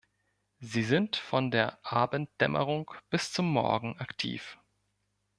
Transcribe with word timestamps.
Sie 0.61 0.81
sind 0.81 1.15
von 1.15 1.51
der 1.51 1.77
Abenddämmerung 1.83 2.89
bis 3.11 3.31
zum 3.31 3.47
Morgen 3.53 3.99
aktiv. 3.99 4.57